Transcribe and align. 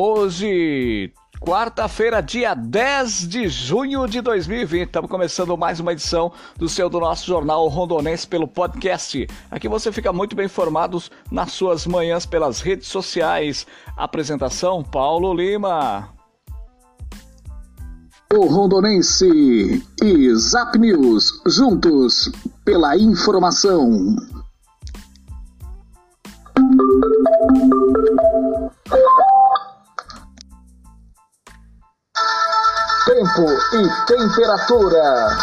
Hoje, 0.00 1.12
quarta-feira, 1.40 2.22
dia 2.22 2.54
10 2.54 3.26
de 3.26 3.48
junho 3.48 4.06
de 4.06 4.20
2020, 4.20 4.86
estamos 4.86 5.10
começando 5.10 5.58
mais 5.58 5.80
uma 5.80 5.92
edição 5.92 6.30
do 6.56 6.68
seu 6.68 6.88
do 6.88 7.00
nosso 7.00 7.26
jornal 7.26 7.66
Rondonense 7.66 8.24
pelo 8.24 8.46
podcast. 8.46 9.26
Aqui 9.50 9.66
você 9.66 9.90
fica 9.90 10.12
muito 10.12 10.36
bem 10.36 10.46
informado 10.46 11.02
nas 11.32 11.50
suas 11.50 11.84
manhãs 11.84 12.24
pelas 12.24 12.60
redes 12.60 12.86
sociais. 12.86 13.66
Apresentação 13.96 14.84
Paulo 14.84 15.34
Lima. 15.34 16.10
O 18.32 18.46
Rondonense 18.46 19.84
e 20.00 20.34
Zap 20.36 20.78
News 20.78 21.42
juntos 21.44 22.30
pela 22.64 22.96
informação. 22.96 24.14
Tempo 33.38 33.52
e 33.72 34.06
temperatura. 34.06 35.38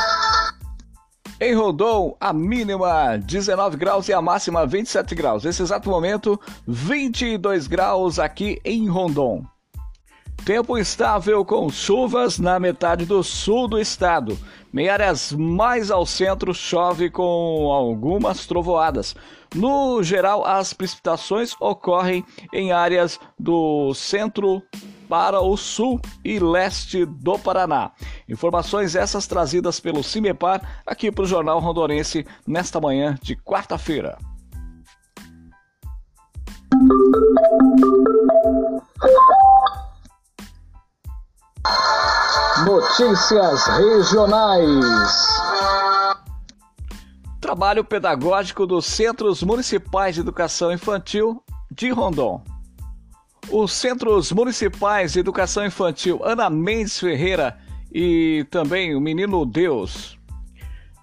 Em 1.40 1.56
Rondon, 1.56 2.18
a 2.20 2.34
mínima 2.34 3.18
19 3.18 3.78
graus 3.78 4.10
e 4.10 4.14
a 4.14 4.22
máxima 4.22 4.68
27 4.68 5.16
graus. 5.16 5.46
Nesse 5.46 5.62
exato 5.62 5.90
momento, 5.90 6.38
22 6.68 7.68
graus 7.68 8.20
aqui 8.20 8.60
em 8.66 8.90
Rondon. 8.90 9.46
Tempo 10.44 10.78
estável 10.78 11.46
com 11.46 11.70
chuvas 11.70 12.38
na 12.38 12.60
metade 12.60 13.06
do 13.06 13.24
sul 13.24 13.66
do 13.66 13.80
estado. 13.80 14.38
Em 14.74 14.90
áreas 14.90 15.32
mais 15.32 15.90
ao 15.90 16.06
centro 16.06 16.54
chove 16.54 17.09
com 17.09 17.72
algumas 17.72 18.46
trovoadas. 18.46 19.16
No 19.56 20.04
geral, 20.04 20.46
as 20.46 20.74
precipitações 20.74 21.56
ocorrem 21.62 22.26
em 22.54 22.74
áreas 22.74 23.18
do 23.40 23.94
centro 23.94 24.62
para 25.08 25.42
o 25.42 25.56
sul 25.56 26.00
e 26.23 26.39
leste 26.39 27.06
do 27.06 27.38
Paraná. 27.38 27.92
Informações 28.28 28.95
essas 28.95 29.28
trazidas 29.28 29.80
pelo 29.80 30.03
CIMEPAR 30.03 30.62
aqui 30.86 31.12
para 31.12 31.23
o 31.23 31.28
Jornal 31.28 31.59
Rondonense 31.59 32.25
nesta 32.47 32.80
manhã 32.80 33.17
de 33.22 33.36
quarta-feira. 33.36 34.17
Notícias 42.66 43.67
regionais. 43.67 44.86
Trabalho 47.40 47.84
pedagógico 47.84 48.66
dos 48.66 48.86
Centros 48.86 49.44
Municipais 49.44 50.16
de 50.16 50.22
Educação 50.22 50.72
Infantil 50.72 51.44
de 51.69 51.92
Rondon. 51.92 52.55
Os 53.52 53.74
Centros 53.74 54.31
Municipais 54.31 55.14
de 55.14 55.19
Educação 55.19 55.66
Infantil 55.66 56.19
Ana 56.24 56.50
Mendes 56.50 57.00
Ferreira 57.00 57.58
e 57.94 58.46
também 58.50 58.96
o 58.96 59.00
Menino 59.00 59.46
Deus. 59.46 60.18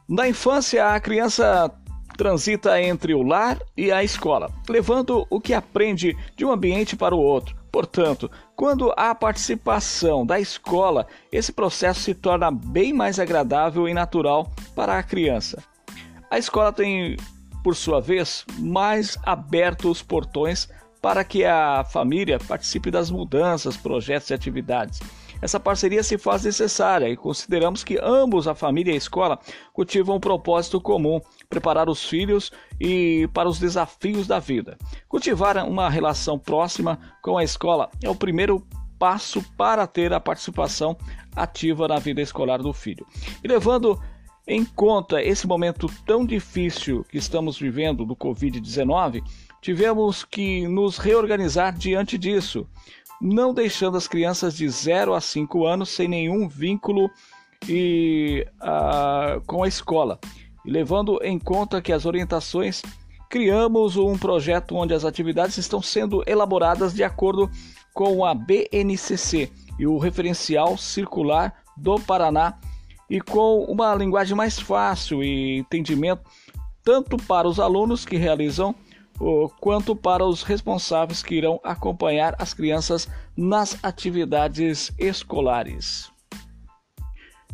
Na 0.09 0.29
infância, 0.29 0.89
a 0.89 1.01
criança 1.01 1.73
transita 2.17 2.81
entre 2.83 3.15
o 3.15 3.23
lar 3.23 3.59
e 3.77 3.91
a 3.91 4.05
escola, 4.05 4.51
levando 4.69 5.27
o 5.31 5.41
que 5.41 5.55
aprende 5.55 6.17
de 6.37 6.45
um 6.45 6.53
ambiente 6.53 6.97
para 6.97 7.15
o 7.15 7.21
outro. 7.21 7.57
Portanto, 7.71 8.31
quando 8.55 8.93
há 8.97 9.15
participação 9.15 10.27
da 10.27 10.39
escola, 10.39 11.07
esse 11.31 11.53
processo 11.53 12.01
se 12.01 12.15
torna 12.15 12.51
bem 12.51 12.93
mais 12.93 13.19
agradável 13.19 13.89
e 13.89 13.95
natural 13.95 14.51
para 14.75 14.99
a 14.99 15.03
criança. 15.03 15.63
A 16.31 16.37
escola 16.37 16.73
tem, 16.73 17.17
por 17.65 17.75
sua 17.75 18.01
vez, 18.01 18.45
mais 18.59 19.17
abertos 19.25 19.91
os 19.91 20.03
portões 20.03 20.69
para 21.03 21.25
que 21.25 21.45
a 21.45 21.85
família 21.85 22.39
participe 22.39 22.89
das 22.89 23.11
mudanças, 23.11 23.77
projetos 23.77 24.31
e 24.31 24.35
atividades. 24.35 25.01
Essa 25.43 25.59
parceria 25.59 26.05
se 26.05 26.17
faz 26.17 26.45
necessária 26.45 27.09
e 27.09 27.17
consideramos 27.17 27.83
que 27.83 27.99
ambos, 28.01 28.47
a 28.47 28.55
família 28.55 28.93
e 28.93 28.95
a 28.95 28.99
escola, 28.99 29.41
cultivam 29.73 30.17
um 30.17 30.21
propósito 30.21 30.81
comum: 30.81 31.21
preparar 31.51 31.89
os 31.89 32.09
filhos 32.09 32.53
e 32.81 33.29
para 33.35 33.49
os 33.49 33.59
desafios 33.59 34.29
da 34.29 34.39
vida. 34.39 34.79
Cultivar 35.09 35.57
uma 35.69 35.91
relação 35.91 36.39
próxima 36.39 36.97
com 37.21 37.37
a 37.37 37.43
escola 37.43 37.91
é 38.01 38.09
o 38.09 38.15
primeiro 38.15 38.65
passo 39.01 39.43
para 39.57 39.85
ter 39.85 40.13
a 40.13 40.21
participação 40.21 40.97
ativa 41.35 41.89
na 41.89 41.99
vida 41.99 42.23
escolar 42.23 42.63
do 42.63 42.73
filho. 42.73 43.05
E 43.43 43.49
levando 43.49 44.01
em 44.47 44.65
conta 44.65 45.21
esse 45.21 45.45
momento 45.45 45.89
tão 46.07 46.25
difícil 46.25 47.05
que 47.11 47.19
estamos 47.19 47.59
vivendo 47.59 48.05
do 48.05 48.15
Covid-19, 48.15 49.25
tivemos 49.63 50.25
que 50.25 50.69
nos 50.69 50.99
reorganizar 50.99 51.73
diante 51.75 52.19
disso 52.19 52.69
não 53.23 53.55
deixando 53.55 53.97
as 53.97 54.09
crianças 54.09 54.57
de 54.57 54.69
0 54.69 55.15
a 55.15 55.21
5 55.21 55.65
anos 55.65 55.91
sem 55.91 56.09
nenhum 56.09 56.49
vínculo 56.49 57.09
e, 57.69 58.45
uh, 58.61 59.41
com 59.47 59.63
a 59.63 59.69
escola. 59.69 60.19
E 60.65 60.71
levando 60.71 61.21
em 61.23 61.39
conta 61.39 61.81
que 61.81 61.93
as 61.93 62.05
orientações, 62.05 62.83
criamos 63.31 63.97
um 63.97 64.19
projeto 64.19 64.75
onde 64.75 64.93
as 64.93 65.05
atividades 65.05 65.57
estão 65.57 65.81
sendo 65.81 66.25
elaboradas 66.27 66.93
de 66.93 67.05
acordo 67.05 67.49
com 67.95 68.25
a 68.25 68.35
BNCC 68.35 69.49
e 69.79 69.87
o 69.87 69.99
referencial 69.99 70.77
circular 70.77 71.63
do 71.77 72.01
Paraná 72.01 72.59
e 73.09 73.21
com 73.21 73.65
uma 73.65 73.95
linguagem 73.95 74.37
mais 74.37 74.59
fácil 74.59 75.23
e 75.23 75.59
entendimento 75.59 76.23
tanto 76.83 77.17
para 77.17 77.47
os 77.47 77.61
alunos 77.61 78.05
que 78.05 78.17
realizam 78.17 78.75
quanto 79.61 79.95
para 79.95 80.25
os 80.25 80.43
responsáveis 80.43 81.23
que 81.23 81.37
irão 81.37 81.61
acompanhar 81.63 82.35
as 82.39 82.53
crianças 82.53 83.09
nas 83.37 83.79
atividades 83.83 84.91
escolares. 84.99 86.11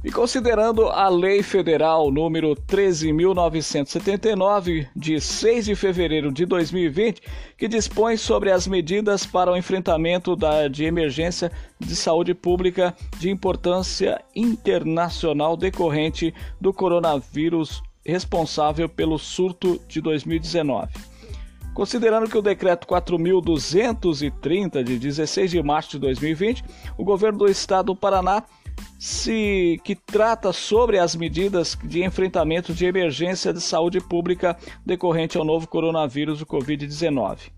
E 0.05 0.13
considerando 0.13 0.87
a 0.87 1.09
Lei 1.09 1.43
Federal 1.43 2.13
número 2.13 2.55
13.979, 2.55 4.87
de 4.95 5.21
6 5.21 5.65
de 5.65 5.75
fevereiro 5.75 6.31
de 6.33 6.47
2020, 6.47 7.21
que 7.57 7.67
dispõe 7.67 8.17
sobre 8.17 8.53
as 8.53 8.69
medidas 8.69 9.27
para 9.27 9.51
o 9.51 9.57
enfrentamento 9.57 10.37
da, 10.37 10.69
de 10.69 10.85
emergência 10.85 11.51
de 11.81 11.97
saúde 11.97 12.33
pública 12.33 12.95
de 13.19 13.29
importância 13.29 14.23
internacional 14.37 15.57
decorrente 15.57 16.33
do 16.61 16.73
coronavírus 16.73 17.83
responsável 18.07 18.89
pelo 18.89 19.19
surto 19.19 19.81
de 19.89 20.01
2019. 20.01 21.18
Considerando 21.79 22.29
que 22.29 22.37
o 22.37 22.43
decreto 22.43 22.89
4230 22.89 24.83
de 24.83 24.99
16 24.99 25.49
de 25.49 25.63
março 25.63 25.91
de 25.91 26.01
2020, 26.01 26.65
o 26.99 27.05
governo 27.05 27.39
do 27.39 27.47
estado 27.47 27.87
do 27.87 27.97
Paraná 27.97 28.43
se 28.99 29.81
que 29.85 29.95
trata 29.95 30.53
sobre 30.53 30.99
as 30.99 31.15
medidas 31.15 31.79
de 31.85 32.03
enfrentamento 32.03 32.75
de 32.75 32.85
emergência 32.85 33.53
de 33.53 33.61
saúde 33.61 34.01
pública 34.01 34.57
decorrente 34.85 35.39
ao 35.39 35.45
novo 35.45 35.69
coronavírus, 35.69 36.43
o 36.43 36.47
COVID-19. 36.47 37.53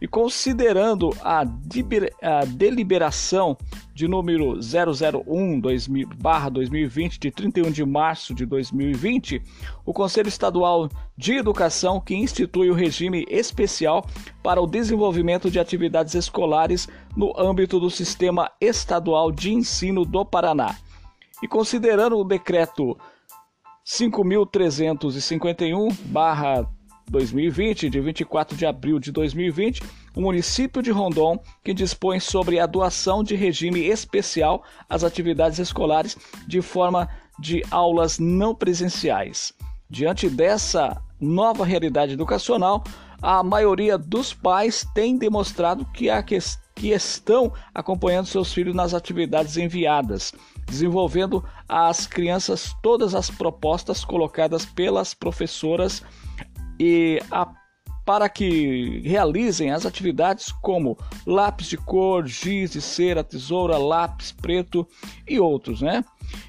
E 0.00 0.08
considerando 0.08 1.14
a, 1.20 1.42
a 1.42 2.44
deliberação 2.46 3.54
de 3.98 4.06
número 4.06 4.58
001-2020 4.58 7.18
de 7.18 7.32
31 7.32 7.72
de 7.72 7.84
março 7.84 8.32
de 8.32 8.46
2020, 8.46 9.42
o 9.84 9.92
Conselho 9.92 10.28
Estadual 10.28 10.88
de 11.16 11.32
Educação 11.32 12.00
que 12.00 12.14
institui 12.14 12.70
o 12.70 12.74
regime 12.74 13.26
especial 13.28 14.06
para 14.40 14.62
o 14.62 14.68
desenvolvimento 14.68 15.50
de 15.50 15.58
atividades 15.58 16.14
escolares 16.14 16.88
no 17.16 17.36
âmbito 17.36 17.80
do 17.80 17.90
Sistema 17.90 18.48
Estadual 18.60 19.32
de 19.32 19.52
Ensino 19.52 20.04
do 20.04 20.24
Paraná. 20.24 20.76
E 21.42 21.48
considerando 21.48 22.18
o 22.18 22.24
decreto 22.24 22.96
5351 23.82 25.88
2020, 27.10 27.90
de 27.90 28.00
24 28.00 28.56
de 28.56 28.66
abril 28.66 29.00
de 29.00 29.10
2020, 29.10 29.82
o 30.18 30.20
município 30.20 30.82
de 30.82 30.90
Rondon, 30.90 31.38
que 31.62 31.72
dispõe 31.72 32.18
sobre 32.18 32.58
a 32.58 32.66
doação 32.66 33.22
de 33.22 33.36
regime 33.36 33.86
especial 33.86 34.64
às 34.90 35.04
atividades 35.04 35.60
escolares 35.60 36.16
de 36.44 36.60
forma 36.60 37.08
de 37.38 37.62
aulas 37.70 38.18
não 38.18 38.52
presenciais. 38.52 39.52
Diante 39.88 40.28
dessa 40.28 41.00
nova 41.20 41.64
realidade 41.64 42.14
educacional, 42.14 42.82
a 43.22 43.44
maioria 43.44 43.96
dos 43.96 44.34
pais 44.34 44.84
tem 44.92 45.16
demonstrado 45.16 45.84
que, 45.94 46.10
a 46.10 46.20
que, 46.20 46.36
que 46.74 46.88
estão 46.88 47.52
acompanhando 47.72 48.26
seus 48.26 48.52
filhos 48.52 48.74
nas 48.74 48.94
atividades 48.94 49.56
enviadas, 49.56 50.34
desenvolvendo 50.66 51.44
as 51.68 52.08
crianças 52.08 52.74
todas 52.82 53.14
as 53.14 53.30
propostas 53.30 54.04
colocadas 54.04 54.66
pelas 54.66 55.14
professoras 55.14 56.02
e 56.76 57.22
a, 57.30 57.48
para 58.08 58.26
que 58.26 59.02
realizem 59.04 59.70
as 59.70 59.84
atividades 59.84 60.50
como 60.50 60.96
lápis 61.26 61.66
de 61.66 61.76
cor, 61.76 62.26
giz 62.26 62.70
de 62.70 62.80
cera, 62.80 63.22
tesoura, 63.22 63.76
lápis 63.76 64.32
preto 64.32 64.88
e 65.28 65.38
outros, 65.38 65.82
né? 65.82 66.02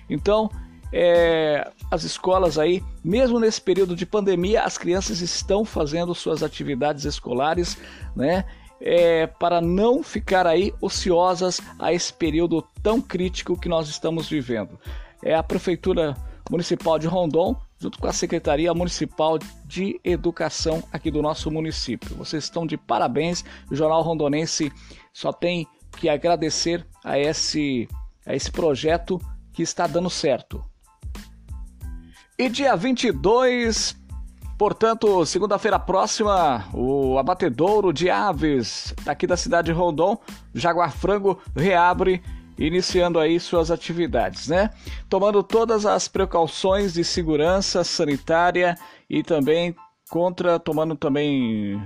Então, 0.10 0.50
é, 0.94 1.70
as 1.92 2.06
escolas 2.06 2.58
aí, 2.58 2.82
mesmo 3.04 3.42
nesse 3.42 3.60
período 3.60 3.94
de 3.94 4.06
pandemia, 4.06 4.64
as 4.64 4.78
crianças 4.78 5.20
estão 5.20 5.66
fazendo 5.66 6.16
suas 6.16 6.44
atividades 6.44 7.04
escolares, 7.04 7.78
né? 8.16 8.46
É, 8.80 9.28
para 9.28 9.60
não 9.60 10.02
ficar 10.02 10.48
aí 10.48 10.74
ociosas 10.80 11.60
a 11.78 11.92
esse 11.92 12.14
período 12.14 12.66
tão 12.82 13.02
crítico 13.02 13.60
que 13.60 13.68
nós 13.68 13.90
estamos 13.90 14.30
vivendo. 14.30 14.80
É 15.22 15.36
a 15.36 15.44
Prefeitura 15.44 16.16
Municipal 16.50 16.98
de 16.98 17.06
Rondon, 17.06 17.54
junto 17.80 17.98
com 17.98 18.08
a 18.08 18.14
Secretaria 18.14 18.74
Municipal 18.74 19.40
de 19.66 20.00
Educação 20.04 20.84
aqui 20.92 21.10
do 21.10 21.22
nosso 21.22 21.50
município. 21.50 22.16
Vocês 22.16 22.44
estão 22.44 22.68
de 22.68 22.78
parabéns. 22.78 23.44
O 23.72 23.76
Jornal 23.76 24.02
Rondonense 24.02 24.72
só 25.14 25.32
tem 25.32 25.66
que 25.98 26.10
agradecer 26.10 26.86
a 27.04 27.18
esse, 27.18 27.88
a 28.26 28.36
esse 28.36 28.52
projeto 28.52 29.20
que 29.54 29.64
está 29.64 29.88
dando 29.88 30.10
certo. 30.10 30.64
E 32.38 32.50
dia 32.50 32.76
22, 32.76 33.98
portanto, 34.58 35.26
segunda-feira 35.26 35.80
próxima, 35.80 36.66
o 36.74 37.18
abatedouro 37.18 37.92
de 37.92 38.10
aves 38.10 38.94
aqui 39.06 39.26
da 39.26 39.36
cidade 39.36 39.68
de 39.68 39.72
Rondon, 39.72 40.18
Jaguar 40.54 40.92
Frango, 40.92 41.42
reabre, 41.56 42.22
iniciando 42.60 43.18
aí 43.18 43.40
suas 43.40 43.72
atividades, 43.72 44.50
né? 44.50 44.70
Tomando 45.08 45.42
todas 45.42 45.86
as 45.86 46.08
precauções 46.08 46.94
de 46.94 47.04
segurança 47.04 47.84
sanitária 47.84 48.76
e 49.10 49.24
também 49.24 49.74
contra, 50.10 50.60
tomando 50.60 50.96
também 50.96 51.82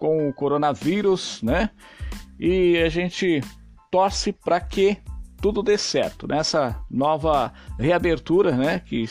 com 0.00 0.28
o 0.28 0.32
coronavírus, 0.32 1.42
né? 1.42 1.70
E 2.40 2.78
a 2.78 2.88
gente 2.88 3.42
torce 3.90 4.32
para 4.32 4.60
que 4.60 4.96
tudo 5.40 5.62
dê 5.62 5.76
certo 5.76 6.26
nessa 6.26 6.82
nova 6.90 7.52
reabertura, 7.78 8.52
né? 8.52 8.80
Que 8.80 9.04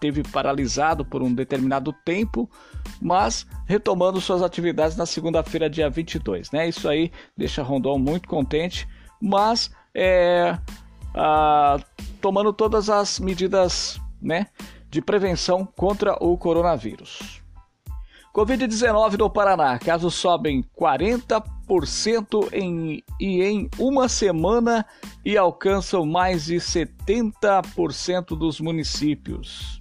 teve 0.00 0.22
paralisado 0.22 1.04
por 1.04 1.22
um 1.22 1.34
determinado 1.34 1.92
tempo, 2.04 2.48
mas 3.00 3.44
retomando 3.66 4.20
suas 4.20 4.42
atividades 4.42 4.96
na 4.96 5.06
segunda-feira, 5.06 5.68
dia 5.68 5.90
22. 5.90 6.52
Né? 6.52 6.68
Isso 6.68 6.88
aí 6.88 7.10
deixa 7.36 7.64
Rondon 7.64 7.98
muito 7.98 8.28
contente, 8.28 8.86
mas 9.20 9.70
é, 9.94 10.58
a, 11.14 11.78
tomando 12.20 12.52
todas 12.52 12.90
as 12.90 13.18
medidas 13.18 14.00
né, 14.20 14.46
de 14.90 15.00
prevenção 15.00 15.66
contra 15.76 16.14
o 16.22 16.36
coronavírus. 16.36 17.42
Covid-19 18.34 19.18
no 19.18 19.28
Paraná, 19.28 19.78
casos 19.78 20.14
sobem 20.14 20.62
40% 20.78 22.52
em, 22.52 23.02
e 23.18 23.42
em 23.42 23.68
uma 23.78 24.08
semana 24.08 24.86
e 25.24 25.36
alcançam 25.36 26.06
mais 26.06 26.44
de 26.44 26.56
70% 26.56 28.38
dos 28.38 28.60
municípios. 28.60 29.77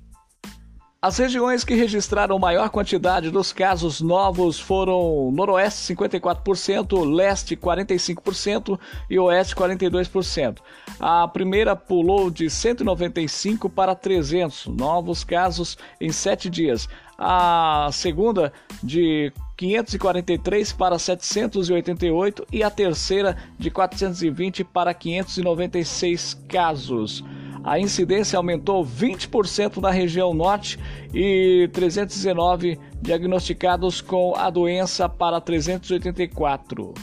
As 1.00 1.16
regiões 1.20 1.64
que 1.64 1.76
registraram 1.76 2.40
maior 2.40 2.72
quantidade 2.72 3.30
dos 3.30 3.54
casos 3.54 4.02
novos 4.02 4.60
foram 4.60 5.32
Noroeste 5.32 5.94
54%, 5.94 7.06
Leste 7.06 7.56
45% 7.56 8.80
e 9.08 9.20
Oeste 9.20 9.56
42%. 9.56 10.58
A 11.00 11.28
primeira 11.28 11.76
pulou 11.76 12.32
de 12.32 12.50
195 12.50 13.70
para 13.70 13.94
300 13.94 14.66
novos 14.66 15.24
casos 15.24 15.78
em 16.02 16.12
sete 16.12 16.50
dias. 16.50 16.90
A 17.16 17.90
segunda 17.94 18.52
de 18.82 19.32
543 19.56 20.74
para 20.74 20.98
788 20.98 22.48
e 22.52 22.64
a 22.64 22.72
terceira 22.72 23.38
de 23.58 23.70
420 23.70 24.64
para 24.64 24.96
596 24.96 26.34
casos. 26.48 27.24
A 27.68 27.78
incidência 27.78 28.38
aumentou 28.38 28.86
20% 28.86 29.82
na 29.82 29.92
região 29.92 30.34
norte 30.34 30.80
e 31.14 31.70
319 31.74 32.80
diagnosticados 33.02 34.00
com 34.00 34.34
a 34.38 34.50
doença 34.50 35.10
para 35.10 35.42
384. 35.42 36.94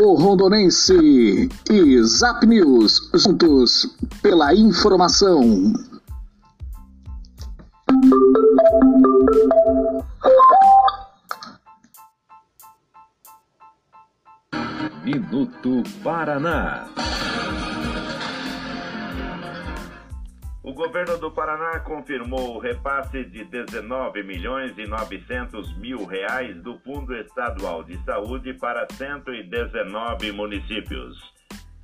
O 0.00 0.14
Rondonense 0.14 1.48
e 1.68 2.02
Zap 2.04 2.46
News, 2.46 3.10
juntos 3.14 3.98
pela 4.22 4.54
informação. 4.54 5.72
Minuto 15.04 15.82
Paraná. 16.04 16.86
O 20.62 20.74
governo 20.74 21.16
do 21.16 21.30
Paraná 21.30 21.80
confirmou 21.80 22.56
o 22.56 22.58
repasse 22.58 23.24
de 23.24 23.44
19 23.44 24.22
milhões 24.22 24.76
e 24.76 24.86
900 24.86 25.74
mil 25.78 26.04
reais 26.04 26.54
do 26.62 26.78
Fundo 26.80 27.16
Estadual 27.16 27.82
de 27.82 27.96
Saúde 28.04 28.52
para 28.52 28.86
119 28.92 30.32
municípios. 30.32 31.16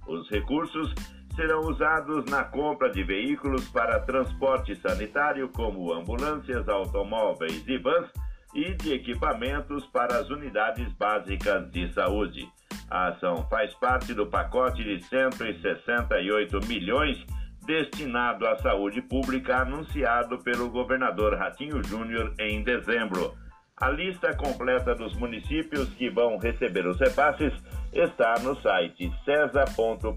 Os 0.07 0.29
recursos 0.31 0.95
serão 1.35 1.61
usados 1.61 2.27
na 2.27 2.45
compra 2.45 2.91
de 2.91 3.03
veículos 3.03 3.67
para 3.71 4.01
transporte 4.01 4.77
sanitário, 4.77 5.49
como 5.49 5.95
ambulâncias, 5.95 6.69
automóveis 6.69 7.67
e 7.67 7.79
vans, 7.79 8.11
e 8.55 8.75
de 8.75 8.93
equipamentos 8.93 9.87
para 9.87 10.19
as 10.19 10.29
unidades 10.29 10.93
básicas 10.93 11.71
de 11.71 11.91
saúde. 11.95 12.47
A 12.91 13.09
ação 13.09 13.47
faz 13.49 13.73
parte 13.75 14.13
do 14.13 14.27
pacote 14.27 14.85
de 14.85 15.03
168 15.03 16.61
milhões 16.67 17.25
destinado 17.67 18.47
à 18.47 18.57
saúde 18.59 19.03
pública 19.03 19.59
anunciado 19.59 20.39
pelo 20.39 20.71
governador 20.71 21.37
Ratinho 21.37 21.83
Júnior 21.83 22.33
em 22.39 22.63
dezembro. 22.63 23.35
A 23.77 23.91
lista 23.91 24.35
completa 24.35 24.95
dos 24.95 25.15
municípios 25.17 25.91
que 25.91 26.09
vão 26.09 26.39
receber 26.39 26.87
os 26.87 26.99
repasses 26.99 27.53
está 27.93 28.39
no 28.39 28.59
site 28.63 29.13
cesa.pr.gov.br. 29.25 30.17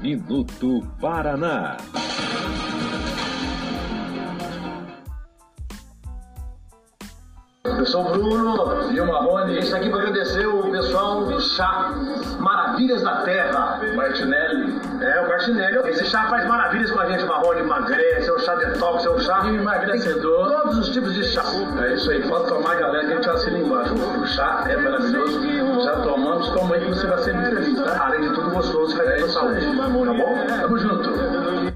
Minuto 0.00 0.80
Paraná. 1.00 1.76
Eu 7.86 7.92
sou 7.92 8.04
o 8.04 8.10
Bruno 8.10 8.90
e 8.90 9.00
o 9.00 9.06
Marrone. 9.06 9.60
Isso 9.60 9.76
aqui 9.76 9.88
para 9.88 10.00
agradecer 10.00 10.44
o 10.44 10.72
pessoal 10.72 11.24
do 11.24 11.40
chá 11.40 11.94
Maravilhas 12.40 13.00
da 13.02 13.18
Terra. 13.18 13.80
Martinelli. 13.94 14.74
É, 15.00 15.20
o 15.20 15.28
Martinelli. 15.28 15.88
Esse 15.90 16.04
chá 16.06 16.26
faz 16.28 16.48
maravilhas 16.48 16.90
com 16.90 16.98
a 16.98 17.06
gente, 17.06 17.24
Marrone. 17.24 17.60
Emagrece, 17.60 18.28
é 18.28 18.32
um 18.32 18.38
chá 18.40 18.56
detox, 18.56 19.06
é 19.06 19.10
um 19.10 19.20
chá 19.20 19.46
emagrecedor. 19.46 20.62
Todos 20.62 20.78
os 20.78 20.88
tipos 20.88 21.14
de 21.14 21.22
chá. 21.26 21.44
É 21.80 21.94
isso 21.94 22.10
aí, 22.10 22.28
pode 22.28 22.48
tomar, 22.48 22.74
galera, 22.74 23.06
que 23.06 23.12
a 23.12 23.16
gente 23.16 23.30
assina 23.30 23.58
embaixo. 23.58 23.94
O 23.94 24.26
chá 24.26 24.64
é 24.68 24.76
maravilhoso. 24.76 25.40
Já 25.84 26.00
tomamos, 26.00 26.48
toma 26.50 26.74
aí 26.74 26.80
que 26.80 26.88
você 26.88 27.06
vai 27.06 27.18
ser 27.18 27.34
muito 27.34 27.50
feliz, 27.50 27.80
tá? 27.84 28.04
Além 28.04 28.20
de 28.22 28.34
tudo 28.34 28.50
gostoso, 28.50 28.96
vai 28.96 29.06
ter 29.06 29.28
saúde. 29.28 29.64
Tá 29.64 29.88
bom? 29.88 30.46
Tamo 30.60 30.78
junto. 30.78 31.75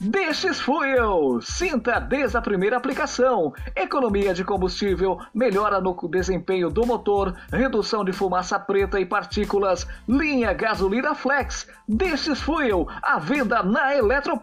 Destes 0.00 0.58
Fuel. 0.58 1.42
Sinta 1.42 2.00
desde 2.00 2.34
a 2.38 2.40
primeira 2.40 2.78
aplicação. 2.78 3.52
Economia 3.76 4.32
de 4.32 4.42
combustível, 4.42 5.18
melhora 5.34 5.78
no 5.78 5.94
desempenho 6.08 6.70
do 6.70 6.86
motor, 6.86 7.36
redução 7.52 8.02
de 8.02 8.10
fumaça 8.10 8.58
preta 8.58 8.98
e 8.98 9.04
partículas. 9.04 9.86
Linha 10.08 10.54
gasolina 10.54 11.14
flex. 11.14 11.68
Destes 11.86 12.40
Fuel. 12.40 12.88
A 13.02 13.18
venda 13.18 13.62
na 13.62 13.94
Eletrop. 13.94 14.42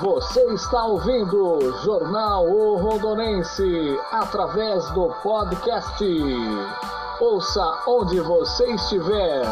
Você 0.00 0.44
está 0.54 0.84
ouvindo 0.84 1.72
Jornal 1.82 2.46
O 2.46 2.76
Rondonense 2.76 3.98
através 4.12 4.88
do 4.92 5.12
podcast. 5.24 6.04
Ouça 7.20 7.82
onde 7.88 8.20
você 8.20 8.74
estiver. 8.74 9.42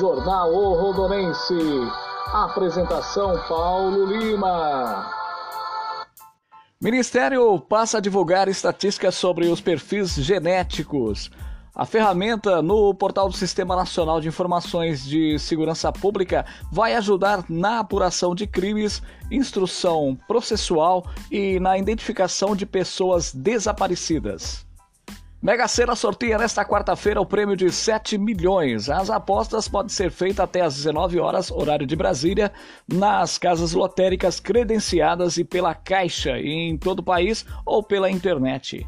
Jornal 0.00 0.52
O 0.52 0.74
Rondonense. 0.74 1.54
Apresentação 2.32 3.38
Paulo 3.46 4.06
Lima. 4.06 5.08
Ministério 6.80 7.60
passa 7.60 7.98
a 7.98 8.00
divulgar 8.00 8.48
estatísticas 8.48 9.14
sobre 9.14 9.46
os 9.46 9.60
perfis 9.60 10.14
genéticos. 10.14 11.30
A 11.74 11.84
ferramenta 11.84 12.62
no 12.62 12.94
portal 12.94 13.28
do 13.28 13.34
Sistema 13.34 13.74
Nacional 13.74 14.20
de 14.20 14.28
Informações 14.28 15.04
de 15.04 15.36
Segurança 15.40 15.90
Pública 15.90 16.46
vai 16.70 16.94
ajudar 16.94 17.44
na 17.48 17.80
apuração 17.80 18.32
de 18.32 18.46
crimes, 18.46 19.02
instrução 19.28 20.16
processual 20.28 21.04
e 21.32 21.58
na 21.58 21.76
identificação 21.76 22.54
de 22.54 22.64
pessoas 22.64 23.34
desaparecidas. 23.34 24.64
Mega 25.42 25.66
Sena 25.66 25.96
sorteia 25.96 26.38
nesta 26.38 26.64
quarta-feira 26.64 27.20
o 27.20 27.26
prêmio 27.26 27.56
de 27.56 27.70
7 27.72 28.16
milhões. 28.18 28.88
As 28.88 29.10
apostas 29.10 29.66
podem 29.66 29.88
ser 29.88 30.12
feitas 30.12 30.44
até 30.44 30.60
às 30.60 30.76
19 30.76 31.18
horas, 31.18 31.50
horário 31.50 31.86
de 31.88 31.96
Brasília, 31.96 32.52
nas 32.86 33.36
casas 33.36 33.72
lotéricas 33.72 34.38
credenciadas 34.38 35.38
e 35.38 35.44
pela 35.44 35.74
Caixa 35.74 36.38
em 36.38 36.78
todo 36.78 37.00
o 37.00 37.04
país 37.04 37.44
ou 37.66 37.82
pela 37.82 38.08
internet. 38.08 38.86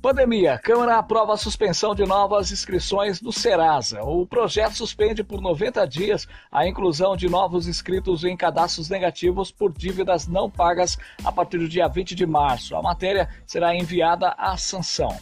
Pandemia. 0.00 0.58
Câmara 0.58 0.98
aprova 0.98 1.34
a 1.34 1.36
suspensão 1.36 1.94
de 1.94 2.04
novas 2.04 2.52
inscrições 2.52 3.20
do 3.20 3.32
Serasa. 3.32 4.02
O 4.02 4.26
projeto 4.26 4.74
suspende 4.74 5.24
por 5.24 5.40
90 5.40 5.86
dias 5.86 6.28
a 6.50 6.66
inclusão 6.66 7.16
de 7.16 7.28
novos 7.28 7.66
inscritos 7.66 8.22
em 8.22 8.36
cadastros 8.36 8.88
negativos 8.88 9.50
por 9.50 9.72
dívidas 9.72 10.26
não 10.26 10.50
pagas 10.50 10.96
a 11.24 11.32
partir 11.32 11.58
do 11.58 11.68
dia 11.68 11.88
20 11.88 12.14
de 12.14 12.26
março. 12.26 12.76
A 12.76 12.82
matéria 12.82 13.28
será 13.46 13.74
enviada 13.74 14.34
à 14.38 14.56
sanção. 14.56 15.16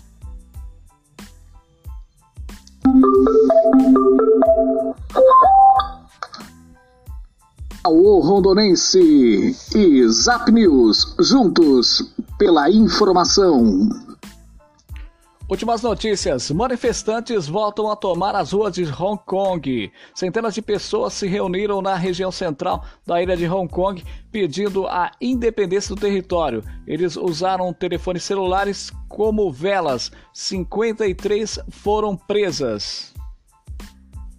O 7.86 8.20
Rondonense 8.20 9.54
e 9.74 10.08
Zap 10.08 10.50
News, 10.50 11.14
juntos 11.20 12.14
pela 12.38 12.70
informação. 12.70 13.88
Últimas 15.46 15.82
notícias: 15.82 16.50
manifestantes 16.50 17.46
voltam 17.46 17.90
a 17.90 17.96
tomar 17.96 18.34
as 18.34 18.52
ruas 18.52 18.74
de 18.74 18.84
Hong 18.84 19.20
Kong. 19.26 19.92
Centenas 20.14 20.54
de 20.54 20.62
pessoas 20.62 21.12
se 21.12 21.26
reuniram 21.26 21.82
na 21.82 21.94
região 21.96 22.32
central 22.32 22.82
da 23.06 23.22
ilha 23.22 23.36
de 23.36 23.46
Hong 23.46 23.68
Kong 23.68 24.02
pedindo 24.32 24.86
a 24.86 25.12
independência 25.20 25.94
do 25.94 26.00
território. 26.00 26.64
Eles 26.86 27.14
usaram 27.16 27.74
telefones 27.74 28.24
celulares 28.24 28.90
como 29.06 29.52
velas. 29.52 30.10
53 30.32 31.58
foram 31.68 32.16
presas. 32.16 33.13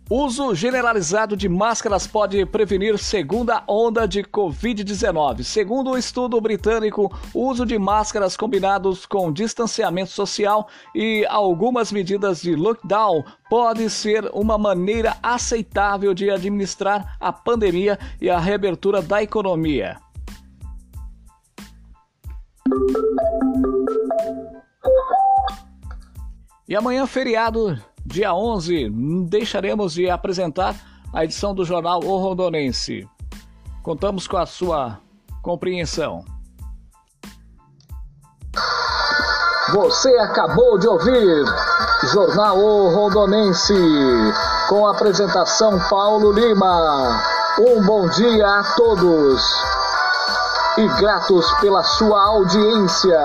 Uso 0.08 0.54
generalizado 0.54 1.36
de 1.36 1.50
máscaras 1.50 2.06
pode 2.06 2.46
prevenir 2.46 3.00
segunda 3.00 3.64
onda 3.68 4.08
de 4.08 4.22
Covid-19. 4.22 5.42
Segundo 5.44 5.90
o 5.90 5.98
estudo 5.98 6.40
britânico, 6.40 7.12
o 7.34 7.50
uso 7.50 7.66
de 7.66 7.80
máscaras 7.80 8.38
combinados 8.38 9.04
com 9.08 9.34
distanciamento 9.34 10.12
social 10.12 10.68
e 10.94 11.26
algumas 11.28 11.92
medidas 11.92 12.40
de 12.40 12.56
lockdown 12.56 13.24
pode 13.50 13.90
ser 13.90 14.30
uma 14.32 14.60
maneira 14.60 15.18
aceitável 15.24 16.14
de 16.14 16.30
administrar 16.30 17.18
a 17.20 17.34
pandemia 17.34 17.98
e 18.22 18.30
a 18.30 18.38
reabertura 18.38 19.02
da 19.02 19.24
economia. 19.24 19.98
E 26.70 26.76
amanhã, 26.76 27.08
feriado 27.08 27.76
dia 28.06 28.34
11, 28.34 28.90
deixaremos 29.28 29.94
de 29.94 30.10
apresentar 30.10 30.76
a 31.12 31.24
edição 31.24 31.56
do 31.56 31.66
jornal 31.66 32.00
O 32.04 32.18
Rondonense. 32.18 33.08
Contamos 33.82 34.28
com 34.28 34.38
a 34.38 34.46
sua 34.46 35.00
compreensão. 35.42 36.24
Você 39.74 40.10
acabou 40.20 40.78
de 40.78 40.88
ouvir 40.88 41.46
Jornal 42.14 42.58
O 42.58 42.90
Rondonense, 42.94 43.74
com 44.70 44.86
a 44.86 44.92
apresentação 44.92 45.80
Paulo 45.90 46.32
Lima. 46.32 47.20
Um 47.60 47.84
bom 47.84 48.08
dia 48.10 48.46
a 48.46 48.64
todos 48.76 49.42
e 50.78 50.88
gratos 51.00 51.52
pela 51.60 51.82
sua 51.84 52.22
audiência. 52.22 53.18